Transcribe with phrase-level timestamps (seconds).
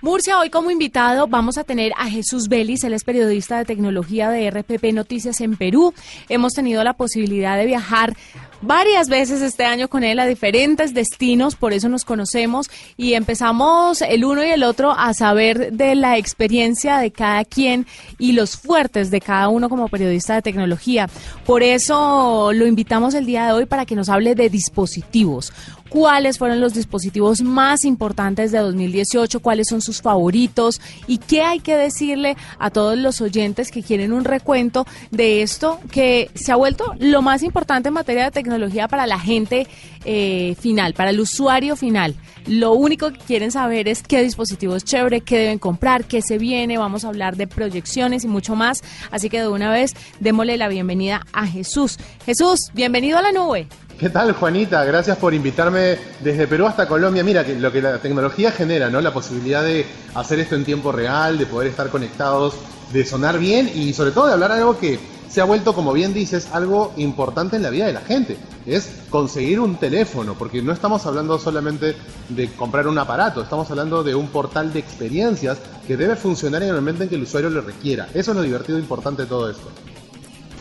[0.00, 4.30] Murcia, hoy como invitado vamos a tener a Jesús Vélez, él es periodista de tecnología
[4.30, 5.92] de RPP Noticias en Perú.
[6.28, 8.16] Hemos tenido la posibilidad de viajar
[8.60, 14.02] varias veces este año con él a diferentes destinos, por eso nos conocemos y empezamos
[14.02, 17.84] el uno y el otro a saber de la experiencia de cada quien
[18.18, 21.08] y los fuertes de cada uno como periodista de tecnología.
[21.44, 25.52] Por eso lo invitamos el día de hoy para que nos hable de dispositivos
[25.88, 31.60] cuáles fueron los dispositivos más importantes de 2018, cuáles son sus favoritos y qué hay
[31.60, 36.56] que decirle a todos los oyentes que quieren un recuento de esto que se ha
[36.56, 39.66] vuelto lo más importante en materia de tecnología para la gente
[40.04, 42.14] eh, final, para el usuario final.
[42.46, 46.36] Lo único que quieren saber es qué dispositivo es chévere, qué deben comprar, qué se
[46.36, 46.76] viene.
[46.76, 48.82] Vamos a hablar de proyecciones y mucho más.
[49.10, 51.98] Así que de una vez démosle la bienvenida a Jesús.
[52.26, 53.68] Jesús, bienvenido a la nube.
[53.98, 54.84] ¿Qué tal, Juanita?
[54.84, 57.24] Gracias por invitarme desde Perú hasta Colombia.
[57.24, 59.00] Mira, lo que la tecnología genera, ¿no?
[59.00, 59.84] La posibilidad de
[60.14, 62.54] hacer esto en tiempo real, de poder estar conectados,
[62.92, 66.14] de sonar bien y sobre todo de hablar algo que se ha vuelto, como bien
[66.14, 68.36] dices, algo importante en la vida de la gente.
[68.66, 71.96] Es conseguir un teléfono, porque no estamos hablando solamente
[72.28, 75.58] de comprar un aparato, estamos hablando de un portal de experiencias
[75.88, 78.06] que debe funcionar en el momento en que el usuario lo requiera.
[78.14, 79.68] Eso es lo divertido e importante de todo esto.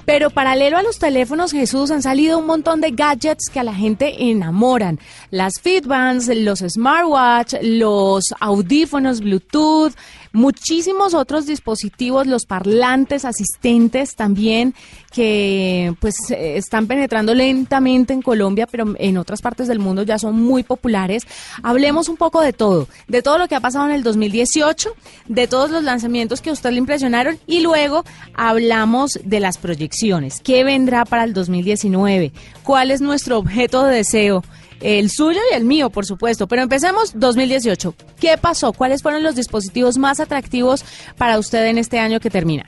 [0.07, 3.73] Pero paralelo a los teléfonos, Jesús, han salido un montón de gadgets que a la
[3.73, 5.01] gente enamoran.
[5.31, 9.91] Las Fitbands, los smartwatch, los audífonos Bluetooth,
[10.37, 14.75] muchísimos otros dispositivos, los parlantes asistentes también,
[15.11, 20.39] que pues están penetrando lentamente en Colombia, pero en otras partes del mundo ya son
[20.39, 21.23] muy populares.
[21.63, 24.93] Hablemos un poco de todo, de todo lo que ha pasado en el 2018,
[25.27, 30.39] de todos los lanzamientos que a usted le impresionaron y luego hablamos de las proyecciones.
[30.41, 32.31] ¿Qué vendrá para el 2019?
[32.61, 34.43] ¿Cuál es nuestro objeto de deseo?
[34.81, 36.47] El suyo y el mío, por supuesto.
[36.47, 37.95] Pero empecemos 2018.
[38.19, 38.73] ¿Qué pasó?
[38.73, 40.83] ¿Cuáles fueron los dispositivos más atractivos
[41.17, 42.65] para usted en este año que termina?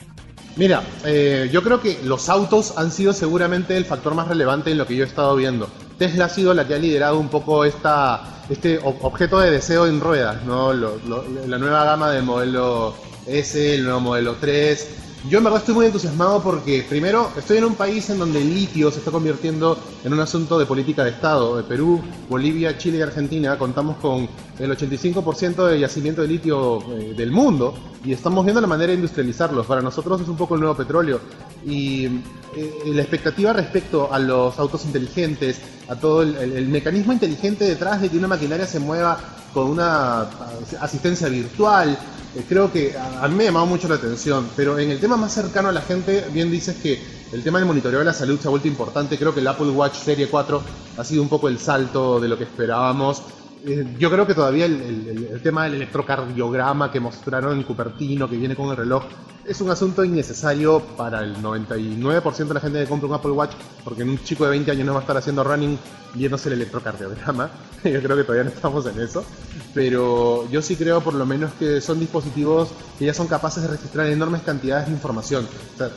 [0.55, 4.77] Mira, eh, yo creo que los autos han sido seguramente el factor más relevante en
[4.77, 5.69] lo que yo he estado viendo.
[5.97, 10.01] Tesla ha sido la que ha liderado un poco esta, este objeto de deseo en
[10.01, 10.73] ruedas, ¿no?
[10.73, 12.93] la nueva gama del modelo
[13.25, 14.89] S, el nuevo modelo 3,
[15.27, 18.53] yo en verdad estoy muy entusiasmado porque, primero, estoy en un país en donde el
[18.53, 21.57] litio se está convirtiendo en un asunto de política de Estado.
[21.57, 27.13] De Perú, Bolivia, Chile y Argentina contamos con el 85% de yacimiento de litio eh,
[27.17, 29.65] del mundo y estamos viendo la manera de industrializarlos.
[29.65, 31.19] Para nosotros es un poco el nuevo petróleo.
[31.65, 32.05] Y
[32.55, 35.59] eh, la expectativa respecto a los autos inteligentes,
[35.89, 39.19] a todo el mecanismo inteligente detrás de que una maquinaria se mueva
[39.53, 40.27] con una
[40.79, 44.91] asistencia virtual, eh, creo que a, mí me ha llamado mucho la atención, pero en
[44.91, 47.01] el tema más cercano a la gente, bien dices que
[47.31, 49.69] el tema del monitoreo de la salud se ha vuelto importante, creo que el Apple
[49.69, 50.61] Watch Serie 4
[50.97, 53.23] ha sido un poco el salto de lo que esperábamos.
[53.65, 58.55] Eh, yo creo que todavía el, tema del electrocardiograma que mostraron en Cupertino, que viene
[58.55, 59.03] con el reloj,
[59.45, 63.53] es un asunto innecesario para el 99% de la gente que compra un Apple Watch,
[63.83, 65.77] porque un chico de 20 años no va a estar haciendo running
[66.13, 67.49] viéndose el electrocardiograma.
[67.83, 69.25] Yo creo que todavía no estamos en eso.
[69.73, 73.69] Pero yo sí creo por lo menos que son dispositivos que ya son capaces de
[73.69, 75.47] registrar enormes cantidades de información.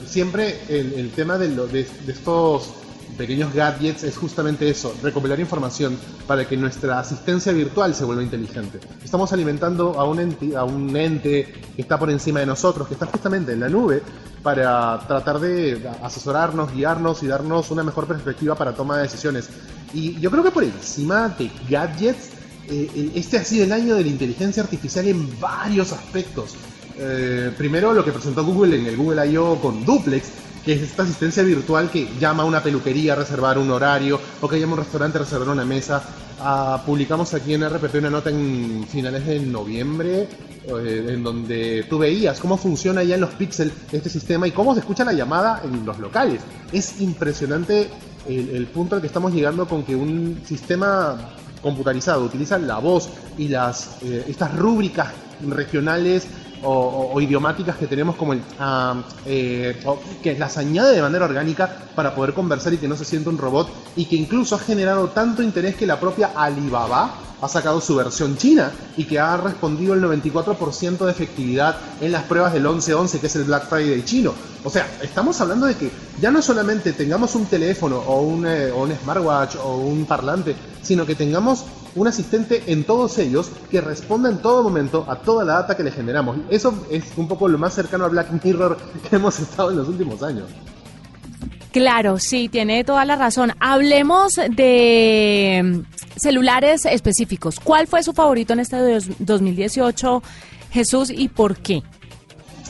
[0.06, 2.70] siempre el, tema de, de estos
[3.16, 5.96] pequeños gadgets es justamente eso, recopilar información
[6.26, 8.80] para que nuestra asistencia virtual se vuelva inteligente.
[9.04, 12.94] Estamos alimentando a un, ente, a un ente que está por encima de nosotros, que
[12.94, 14.02] está justamente en la nube,
[14.42, 19.48] para tratar de asesorarnos, guiarnos y darnos una mejor perspectiva para toma de decisiones.
[19.94, 22.30] Y yo creo que por encima de gadgets,
[22.68, 26.54] este ha sido el año de la inteligencia artificial en varios aspectos.
[26.98, 29.60] Eh, primero lo que presentó Google en el Google I.O.
[29.60, 30.28] con Duplex,
[30.64, 34.48] que es esta asistencia virtual que llama a una peluquería a reservar un horario o
[34.48, 36.02] que llama a un restaurante a reservar una mesa.
[36.40, 40.28] Ah, publicamos aquí en RPP una nota en finales de noviembre
[40.66, 44.74] eh, en donde tú veías cómo funciona ya en los píxeles este sistema y cómo
[44.74, 46.40] se escucha la llamada en los locales.
[46.72, 47.88] Es impresionante
[48.28, 51.16] el, punto al que estamos llegando con que un sistema
[51.62, 53.08] computarizado utiliza la voz
[53.38, 55.08] y las eh, estas rúbricas
[55.48, 56.26] regionales
[56.64, 58.42] o, idiomáticas que tenemos como el
[59.26, 59.82] eh,
[60.22, 63.38] que las añade de manera orgánica para poder conversar y que no se sienta un
[63.38, 67.96] robot y que incluso ha generado tanto interés que la propia Alibaba ha sacado su
[67.96, 73.18] versión china y que ha respondido el 94% de efectividad en las pruebas del 11-11,
[73.18, 74.32] que es el Black Friday chino.
[74.62, 75.90] O sea, estamos hablando de que
[76.20, 80.54] ya no solamente tengamos un teléfono o un, eh, o un smartwatch o un parlante,
[80.82, 81.64] sino que tengamos
[81.96, 85.82] un asistente en todos ellos que responda en todo momento a toda la data que
[85.82, 86.38] le generamos.
[86.48, 88.78] Eso es un poco lo más cercano a Black Mirror
[89.10, 90.46] que hemos estado en los últimos años.
[91.72, 93.52] Claro, sí, tiene toda la razón.
[93.58, 95.82] Hablemos de
[96.16, 97.58] celulares específicos.
[97.60, 98.76] ¿Cuál fue su favorito en este
[99.18, 100.22] 2018,
[100.70, 101.82] Jesús, ¿y por qué?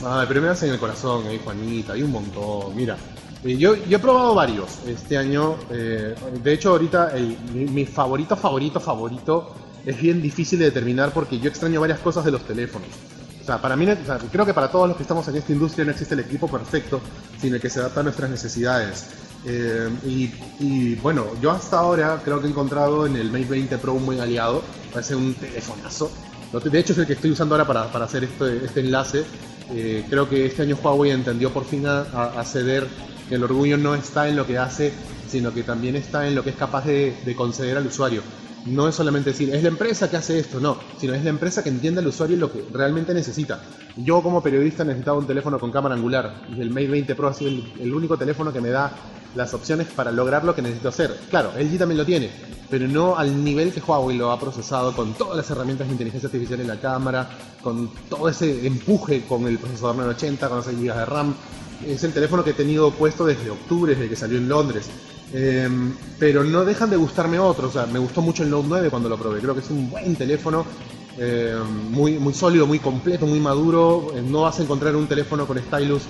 [0.03, 2.75] Ah, pero me hacen el corazón, ahí, Juanita, hay un montón.
[2.75, 2.97] Mira,
[3.43, 5.55] eh, yo, yo he probado varios este año.
[5.69, 9.55] eh, de hecho, ahorita el- mi, mi favorito, favorito, favorito
[9.85, 12.87] es bien difícil de determinar porque yo extraño varias cosas de los teléfonos.
[13.41, 15.51] O sea, para mí, o sea, creo que para todos los que estamos en esta
[15.51, 17.01] industria no existe el equipo perfecto,
[17.41, 19.05] sino el que se adapta a nuestras necesidades.
[19.45, 19.89] Eh,
[20.59, 24.05] y, bueno, yo hasta ahora creo que he encontrado en el Mate 20 Pro un
[24.05, 24.61] buen aliado.
[24.91, 26.11] Parece un telefonazo.
[26.53, 29.25] De hecho, es el que estoy usando ahora para, para hacer este, este enlace.
[29.71, 32.87] Eh, creo que este año Huawei entendió por fin a, ceder
[33.27, 34.93] que el orgullo no está en lo que hace,
[35.27, 38.21] sino que también está en lo que es capaz de conceder al usuario.
[38.65, 41.63] No es solamente decir, es la empresa que hace esto, no, sino es la empresa
[41.63, 43.61] que entiende al usuario lo que realmente necesita.
[43.97, 47.33] Yo como periodista necesitaba un teléfono con cámara angular y el Mate 20 Pro ha
[47.33, 48.91] sido el, único teléfono que me da
[49.35, 51.13] las opciones para lograr lo que necesito hacer.
[51.29, 52.29] Claro, LG también lo tiene,
[52.69, 56.27] pero no al nivel que Huawei lo ha procesado con todas las herramientas de inteligencia
[56.27, 57.29] artificial en la cámara,
[57.61, 61.35] con todo ese empuje con el procesador 980, con 6 GB de RAM.
[61.85, 64.89] Es el teléfono que he tenido puesto desde octubre, desde que salió en Londres.
[65.33, 65.67] Eh,
[66.19, 67.71] pero no dejan de gustarme otros.
[67.71, 69.39] O sea, me gustó mucho el Note 9 cuando lo probé.
[69.39, 70.65] Creo que es un buen teléfono,
[71.17, 71.55] eh,
[71.89, 74.11] muy, sólido, muy completo, muy maduro.
[74.15, 76.03] Eh, no vas a encontrar un teléfono con stylus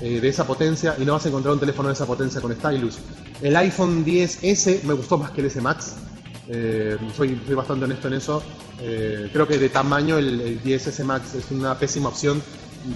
[0.00, 2.54] eh, de esa potencia y no vas a encontrar un teléfono de esa potencia con
[2.54, 2.98] stylus.
[3.42, 5.96] El iPhone 10S me gustó más que el S Max.
[7.14, 8.42] Soy, soy bastante honesto en eso.
[8.80, 12.40] Eh, creo que de tamaño el, el 10S Max es una pésima opción.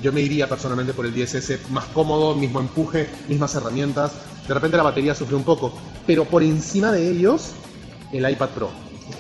[0.03, 4.13] Yo me iría personalmente por el 10S más cómodo, mismo empuje, mismas herramientas.
[4.47, 5.73] De repente la batería sufre un poco,
[6.07, 7.53] pero por encima de ellos,
[8.13, 8.71] el iPad Pro.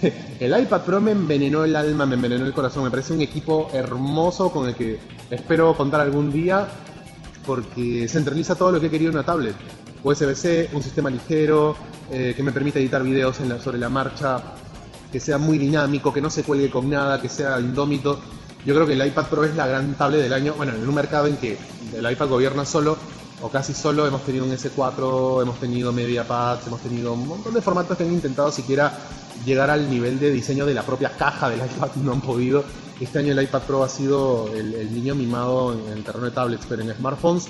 [0.40, 2.84] El iPad Pro me envenenó el alma, me envenenó el corazón.
[2.84, 4.98] Me parece un equipo hermoso con el que
[5.30, 6.68] espero contar algún día
[7.46, 9.54] porque centraliza todo lo que he querido en una tablet.
[10.02, 11.76] USB-C, un sistema ligero,
[12.10, 14.42] eh, que me permite editar videos sobre la marcha,
[15.10, 18.20] que sea muy dinámico, que no se cuelgue con nada, que sea indómito.
[18.64, 20.54] Yo creo que el iPad Pro es la gran tablet del año.
[20.54, 21.58] Bueno, en un mercado en que
[21.96, 22.96] el iPad gobierna solo,
[23.40, 27.60] o casi solo, hemos tenido un S4, hemos tenido MediaPads, hemos tenido un montón de
[27.60, 28.92] formatos que han intentado siquiera
[29.44, 32.64] llegar al nivel de diseño de la propia caja del iPad, no han podido.
[33.00, 36.64] Este año el iPad Pro ha sido el niño mimado en el terreno de tablets,
[36.68, 37.48] pero en smartphones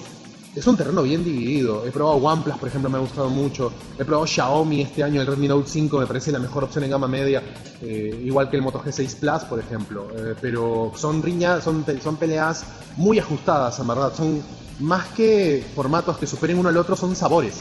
[0.55, 1.87] es un terreno bien dividido.
[1.87, 3.73] He probado OnePlus, por ejemplo, me ha gustado mucho.
[3.99, 6.91] He probado Xiaomi este año, el Redmi Note 5 me parece la mejor opción en
[6.91, 7.43] gama media,
[7.81, 10.09] eh, igual que el Moto G6 Plus, por ejemplo.
[10.15, 12.65] Eh, pero son riñas, son, son peleas
[12.97, 14.13] muy ajustadas, en verdad.
[14.15, 14.43] Son
[14.81, 17.61] más que formatos que superen uno al otro, son sabores.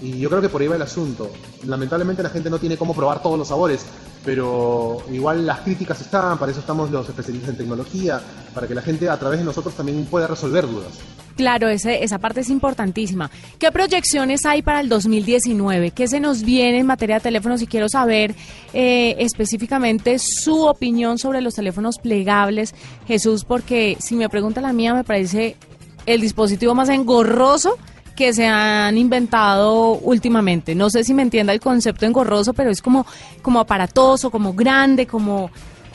[0.00, 1.30] Y yo creo que por ahí va el asunto.
[1.64, 3.84] Lamentablemente la gente no tiene cómo probar todos los sabores,
[4.24, 8.18] pero igual las críticas están, para eso estamos los especialistas en tecnología,
[8.54, 10.92] para que la gente a través de nosotros también pueda resolver dudas.
[11.40, 13.30] Claro, esa parte es importantísima.
[13.58, 15.90] ¿Qué proyecciones hay para el 2019?
[15.92, 17.62] ¿Qué se nos viene en materia de teléfonos?
[17.62, 18.34] Y quiero saber
[18.74, 22.74] eh, específicamente su opinión sobre los teléfonos plegables,
[23.06, 25.56] Jesús, porque si me pregunta la mía, me parece
[26.04, 27.78] el dispositivo más engorroso
[28.14, 30.74] que se han inventado últimamente.
[30.74, 33.06] No sé si me entienda el concepto engorroso, pero es como,
[33.40, 35.50] como aparatoso, como grande, como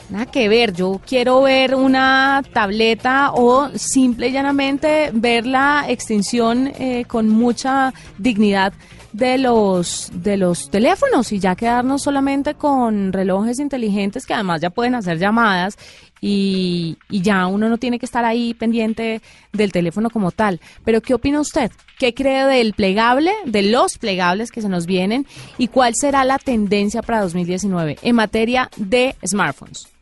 [0.08, 6.68] Nada que ver, yo quiero ver una tableta o simple y llanamente ver la extinción
[6.78, 8.72] eh, con mucha dignidad
[9.12, 14.70] de los de los teléfonos y ya quedarnos solamente con relojes inteligentes que además ya
[14.70, 15.76] pueden hacer llamadas
[16.20, 20.60] y, y ya uno no tiene que estar ahí pendiente del teléfono como tal.
[20.84, 21.70] Pero ¿qué opina usted?
[21.98, 25.26] ¿Qué cree del plegable, de los plegables que se nos vienen
[25.58, 29.95] y cuál será la tendencia para 2019 en materia de smartphones?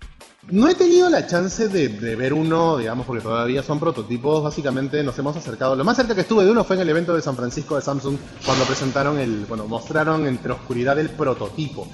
[0.51, 4.43] No he tenido la chance de, ver uno, digamos, porque todavía son prototipos.
[4.43, 5.75] Básicamente nos hemos acercado.
[5.75, 7.83] Lo más cerca que estuve de uno fue en el evento de San Francisco de
[7.83, 11.89] Samsung, cuando presentaron el, bueno, mostraron entre oscuridad el prototipo.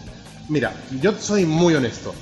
[0.49, 2.12] Mira, yo soy muy honesto.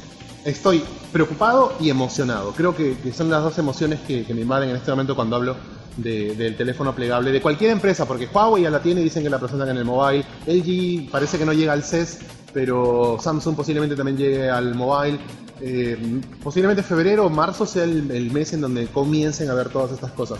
[0.44, 2.52] Estoy preocupado y emocionado.
[2.52, 5.56] Creo que, son las dos emociones que, me invaden en este momento cuando hablo
[5.96, 9.30] de- del teléfono plegable de cualquier empresa, porque Huawei ya la tiene y dicen que
[9.30, 10.24] la presentan en el mobile.
[10.46, 12.18] LG parece que no llega al CES,
[12.52, 15.18] pero Samsung posiblemente también llegue al mobile.
[15.60, 20.12] Eh, posiblemente febrero o marzo sea el, mes en donde comiencen a ver todas estas
[20.12, 20.38] cosas.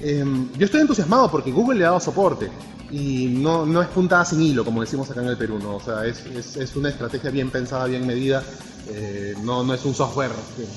[0.00, 0.24] Eh,
[0.58, 2.50] yo estoy entusiasmado porque Google le ha dado soporte
[2.90, 5.76] y no, es puntada sin hilo, como decimos acá en el Perú, ¿no?
[5.76, 8.42] O sea, es, una estrategia bien pensada, bien medida.
[8.88, 10.30] Eh, no, es un software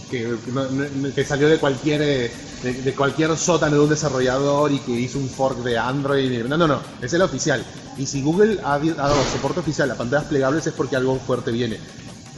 [0.09, 2.31] que, salió de cualquier, eh,
[2.63, 6.45] de, de cualquier sótano de un desarrollador y que hizo un fork de Android.
[6.45, 7.63] No, no, no, es el oficial.
[7.97, 11.79] Y si Google ha dado soporte oficial a pantallas plegables es porque algo fuerte viene.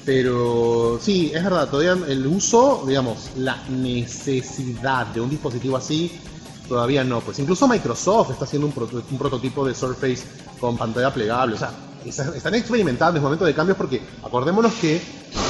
[0.10, 6.20] Pero sí, es verdad, todavía el uso, digamos, la necesidad de un dispositivo así,
[6.68, 7.22] todavía no.
[7.22, 8.74] Pues incluso Microsoft está haciendo un,
[9.12, 10.24] un prototipo de Surface
[10.60, 11.54] con pantalla plegable.
[11.54, 11.70] O sea,
[12.04, 15.00] está- están experimentando, es momento de cambios porque acordémonos que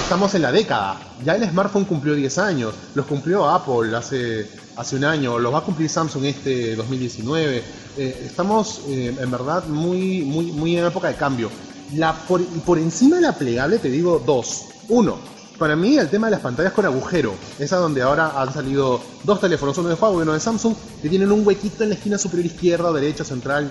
[0.04, 1.00] estamos en la década.
[1.24, 5.60] Ya el smartphone cumplió 10 años, los cumplió Apple hace, hace un año, los va
[5.60, 7.64] a cumplir Samsung este 2019.
[7.98, 11.50] Eh, estamos eh, en verdad muy, muy, muy en época de cambio.
[11.96, 14.66] La, por, por encima de la plegable te digo dos.
[14.90, 15.18] Uno,
[15.60, 19.42] para mí el tema de las pantallas con agujero, esa donde ahora han salido dos
[19.42, 22.18] teléfonos, uno de Huawei y uno de Samsung, que tienen un huequito en la esquina
[22.18, 23.70] superior izquierda derecha central,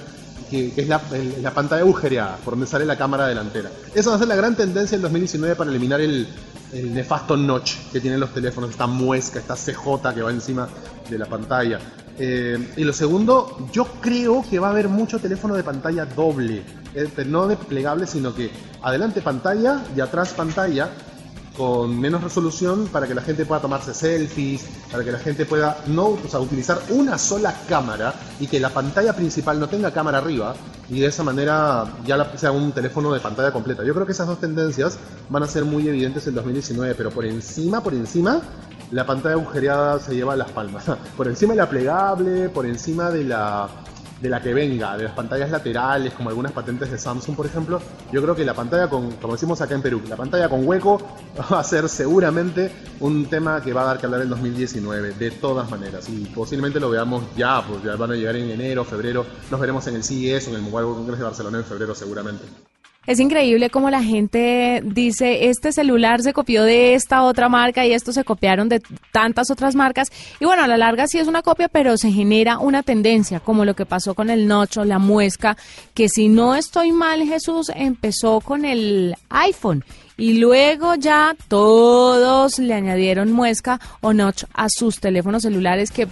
[0.50, 1.00] que, es la,
[1.54, 3.70] pantalla agujereada, por donde sale la cámara delantera.
[3.94, 6.28] Esa va a ser la gran tendencia en 2019 para eliminar el,
[6.72, 10.68] nefasto notch que tienen los teléfonos, esta muesca, esta CJ que va encima
[11.08, 11.80] de la pantalla.
[12.18, 16.62] Eh, y lo segundo, yo creo que va a haber mucho teléfono de pantalla doble,
[16.94, 18.50] eh, no de plegable, sino que
[18.82, 20.90] adelante pantalla y atrás pantalla,
[21.56, 25.78] con menos resolución para que la gente pueda tomarse selfies, para que la gente pueda
[25.88, 30.54] no utilizar una sola cámara y que la pantalla principal no tenga cámara arriba
[30.88, 33.84] y de esa manera ya sea un teléfono de pantalla completa.
[33.84, 34.98] Yo creo que esas dos tendencias
[35.28, 38.40] van a ser muy evidentes en 2019, pero por encima, por encima,
[38.90, 40.84] la pantalla agujereada se lleva las palmas.
[41.16, 43.68] Por encima de la plegable, por encima de la
[44.20, 47.80] de la que venga, de las pantallas laterales, como algunas patentes de Samsung, por ejemplo,
[48.12, 51.00] yo creo que la pantalla con, como decimos acá en Perú, la pantalla con hueco
[51.52, 55.30] va a ser seguramente un tema que va a dar que hablar en 2019, de
[55.30, 59.24] todas maneras, y posiblemente lo veamos ya, pues ya van a llegar en enero, febrero,
[59.50, 61.94] nos veremos en el CES o en el Mobile World Congress de Barcelona en febrero
[61.94, 62.67] seguramente.
[63.08, 67.94] Es increíble cómo la gente dice, este celular se copió de esta otra marca y
[67.94, 70.08] estos se copiaron de tantas otras marcas.
[70.40, 73.64] Y bueno, a la larga sí es una copia, pero se genera una tendencia, como
[73.64, 75.56] lo que pasó con el Nocho, la muesca,
[75.94, 79.86] que si no estoy mal, Jesús empezó con el iPhone.
[80.18, 86.08] Y luego ya todos le añadieron muesca o notch a sus teléfonos celulares que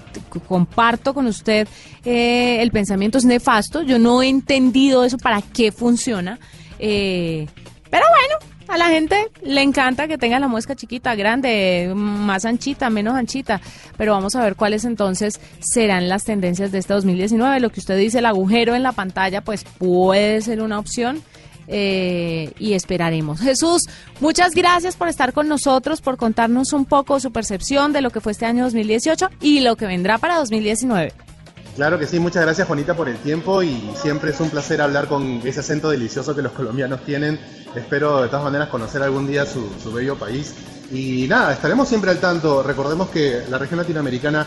[0.49, 1.69] comparto con usted
[2.07, 3.83] eh, el pensamiento es nefasto.
[3.83, 6.39] Yo no he entendido eso para qué funciona
[6.79, 7.47] eh,
[7.91, 12.91] pero bueno, a la gente le encanta que tenga la muesca chiquita, grande, más anchita,
[12.91, 13.61] menos anchita.
[13.97, 17.61] Pero vamos a ver cuáles entonces serán las tendencias de este 2019.
[17.61, 21.23] Lo que usted dice, el agujero en la pantalla, pues puede ser una opción.
[21.69, 23.41] Eh, y esperaremos.
[23.41, 23.89] Jesús,
[24.21, 28.21] muchas gracias por estar con nosotros, por contarnos un poco su percepción de lo que
[28.21, 31.13] fue este año 2018 y lo que vendrá para 2019.
[31.77, 35.09] Claro que sí, muchas gracias Juanita por el tiempo y siempre es un placer hablar
[35.09, 37.39] con ese acento delicioso que los colombianos tienen.
[37.75, 40.55] Espero de todas maneras conocer algún día su, bello país.
[40.91, 42.63] Y nada, estaremos siempre al tanto.
[42.63, 44.47] Recordemos que la región latinoamericana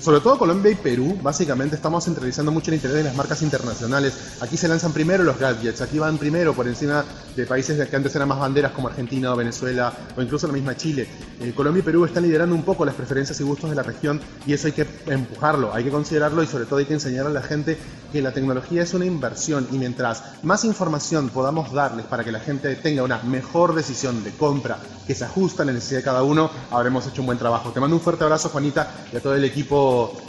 [0.00, 4.36] sobre todo Colombia y Perú, básicamente estamos centralizando mucho el interés de las marcas internacionales.
[4.40, 7.04] Aquí se lanzan primero los gadgets, aquí van primero por encima
[7.36, 10.76] de países que antes eran más banderas como Argentina o Venezuela o incluso la misma
[10.76, 11.06] Chile.
[11.40, 14.20] Eh, Colombia y Perú están liderando un poco las preferencias y gustos de la región
[14.46, 17.30] y eso hay que empujarlo, hay que considerarlo y sobre todo hay que enseñar a
[17.30, 17.78] la gente
[18.12, 22.40] que la tecnología es una inversión y mientras más información podamos darles para que la
[22.40, 26.22] gente tenga una mejor decisión de compra que se ajusta a la necesidad de cada
[26.22, 27.70] uno, habremos hecho un buen trabajo.
[27.70, 29.44] Te mando un fuerte abrazo Juanita y a todo el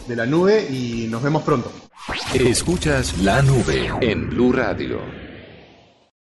[0.07, 1.71] de la nube y nos vemos pronto.
[2.33, 5.26] Escuchas la nube en Blue Radio.